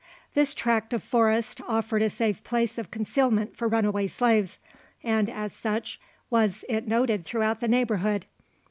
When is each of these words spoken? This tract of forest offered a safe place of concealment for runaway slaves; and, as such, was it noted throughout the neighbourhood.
This 0.33 0.55
tract 0.55 0.95
of 0.95 1.03
forest 1.03 1.61
offered 1.67 2.01
a 2.01 2.09
safe 2.09 2.43
place 2.43 2.79
of 2.79 2.89
concealment 2.89 3.55
for 3.55 3.67
runaway 3.67 4.07
slaves; 4.07 4.57
and, 5.03 5.29
as 5.29 5.53
such, 5.53 5.99
was 6.31 6.65
it 6.67 6.87
noted 6.87 7.23
throughout 7.23 7.59
the 7.59 7.67
neighbourhood. 7.67 8.25